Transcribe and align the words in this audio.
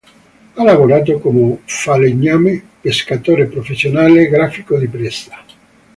Ha 0.55 0.63
lavorato 0.63 1.19
come 1.19 1.61
falegname, 1.63 2.59
pescatore 2.81 3.45
professionale, 3.45 4.29
grafico 4.29 4.75
di 4.79 4.87
pressa. 4.87 5.45